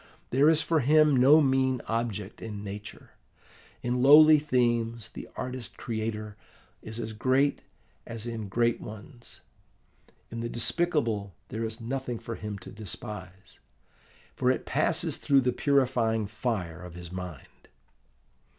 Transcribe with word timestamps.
There 0.31 0.49
is 0.49 0.63
for 0.63 0.79
him 0.79 1.15
no 1.15 1.41
mean 1.41 1.79
object 1.87 2.41
in 2.41 2.63
nature. 2.63 3.11
In 3.83 4.01
lowly 4.01 4.39
themes 4.39 5.09
the 5.09 5.29
artist 5.35 5.77
creator 5.77 6.35
is 6.81 6.97
as 6.99 7.13
great 7.13 7.61
as 8.07 8.25
in 8.25 8.47
great 8.49 8.81
ones: 8.81 9.41
in 10.31 10.39
the 10.39 10.49
despicable 10.49 11.35
there 11.49 11.63
is 11.65 11.79
nothing 11.79 12.17
for 12.17 12.33
him 12.33 12.57
to 12.65 12.71
despise, 12.71 13.59
for 14.35 14.49
it 14.49 14.65
passes 14.65 15.17
through 15.17 15.41
the 15.41 15.53
purifying 15.53 16.25
fire 16.25 16.81
of 16.81 16.95
his 16.95 17.11
mind. 17.11 17.67